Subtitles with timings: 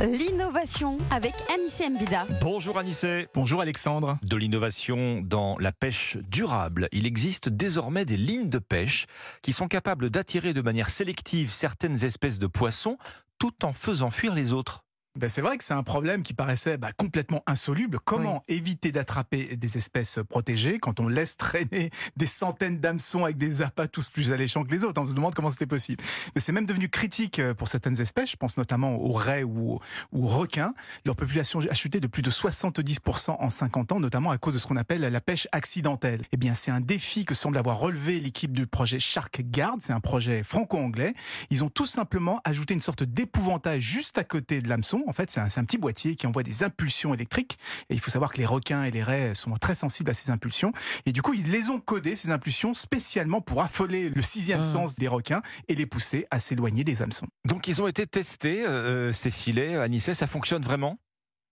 [0.00, 2.26] L'innovation avec Anissé Mbida.
[2.42, 3.28] Bonjour Anissé.
[3.34, 4.18] Bonjour Alexandre.
[4.22, 6.88] De l'innovation dans la pêche durable.
[6.92, 9.06] Il existe désormais des lignes de pêche
[9.40, 12.98] qui sont capables d'attirer de manière sélective certaines espèces de poissons
[13.38, 14.85] tout en faisant fuir les autres.
[15.16, 17.98] Ben c'est vrai que c'est un problème qui paraissait bah, complètement insoluble.
[18.04, 23.62] Comment éviter d'attraper des espèces protégées quand on laisse traîner des centaines d'hameçons avec des
[23.62, 25.00] appâts tous plus alléchants que les autres?
[25.00, 26.04] On se demande comment c'était possible.
[26.34, 28.32] Mais c'est même devenu critique euh, pour certaines espèces.
[28.32, 29.78] Je pense notamment aux raies ou
[30.12, 30.74] aux, requins.
[31.06, 34.58] Leur population a chuté de plus de 70% en 50 ans, notamment à cause de
[34.58, 36.22] ce qu'on appelle la pêche accidentelle.
[36.32, 39.76] Eh bien, c'est un défi que semble avoir relevé l'équipe du projet Shark Guard.
[39.80, 41.14] C'est un projet franco-anglais.
[41.48, 45.30] Ils ont tout simplement ajouté une sorte d'épouvantail juste à côté de l'hameçon en fait,
[45.30, 47.58] c'est un, petit boîtier qui envoie des impulsions électriques.
[47.90, 50.30] Et il faut savoir que les requins et les raies sont très sensibles à ces
[50.30, 50.72] impulsions.
[51.06, 54.64] Et du coup, ils les ont codées, ces impulsions, spécialement pour affoler le sixième ah.
[54.64, 57.26] sens des requins et les pousser à s'éloigner des hameçons.
[57.44, 60.12] Donc, ils ont été testés, euh, ces filets, à Nice.
[60.12, 60.98] Ça fonctionne vraiment?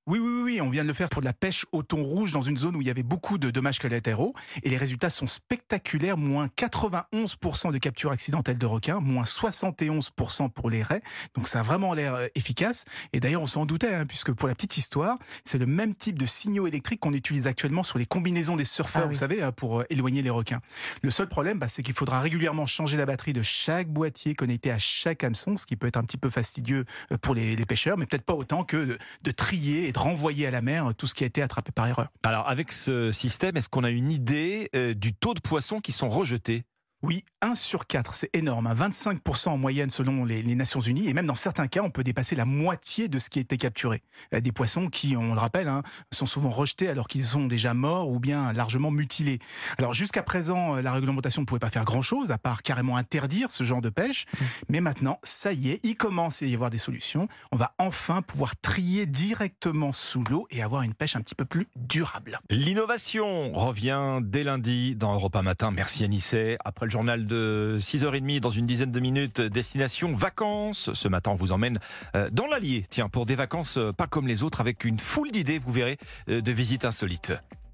[0.06, 2.30] Oui, oui, oui, on vient de le faire pour de la pêche au thon rouge
[2.30, 4.34] dans une zone où il y avait beaucoup de dommages collatéraux.
[4.62, 6.18] Et les résultats sont spectaculaires.
[6.18, 11.00] Moins 91% de captures accidentelles de requins, moins 71% pour les raies.
[11.34, 12.84] Donc ça a vraiment l'air euh, efficace.
[13.14, 16.18] Et d'ailleurs, on s'en doutait, hein, puisque pour la petite histoire, c'est le même type
[16.18, 19.52] de signaux électriques qu'on utilise actuellement sur les combinaisons des surfeurs, ah vous savez, hein,
[19.52, 20.60] pour euh, éloigner les requins.
[21.00, 24.70] Le seul problème, bah, c'est qu'il faudra régulièrement changer la batterie de chaque boîtier connecté
[24.70, 27.96] à chaque hameçon, ce qui peut être un petit peu fastidieux euh, pour les, pêcheurs,
[27.96, 31.24] mais peut-être pas autant que de, de trier renvoyer à la mer tout ce qui
[31.24, 32.08] a été attrapé par erreur.
[32.22, 35.92] Alors avec ce système, est-ce qu'on a une idée euh, du taux de poissons qui
[35.92, 36.64] sont rejetés?
[37.04, 38.66] Oui, 1 sur 4, c'est énorme.
[38.66, 39.52] 25% hein.
[39.52, 41.06] en moyenne selon les, Nations Unies.
[41.06, 43.58] Et même dans certains cas, on peut dépasser la moitié de ce qui a été
[43.58, 44.02] capturé.
[44.32, 48.08] Des poissons qui, on le rappelle, hein, sont souvent rejetés alors qu'ils sont déjà morts
[48.08, 49.38] ou bien largement mutilés.
[49.76, 53.64] Alors jusqu'à présent, la réglementation ne pouvait pas faire grand-chose, à part carrément interdire ce
[53.64, 54.24] genre de pêche.
[54.24, 54.44] Mmh.
[54.70, 57.28] Mais maintenant, ça y est, il commence à y avoir des solutions.
[57.52, 61.44] On va enfin pouvoir trier directement sous l'eau et avoir une pêche un petit peu
[61.44, 62.38] plus durable.
[62.48, 65.70] L'innovation revient dès lundi dans Europa Matin.
[65.70, 66.56] Merci Anissé.
[66.64, 69.40] Après le journal de 6h30 dans une dizaine de minutes.
[69.40, 70.92] Destination vacances.
[70.94, 71.80] Ce matin, on vous emmène
[72.14, 72.84] euh, dans l'Allier.
[72.88, 75.98] Tiens, pour des vacances euh, pas comme les autres, avec une foule d'idées, vous verrez,
[76.28, 77.32] euh, de visites insolites.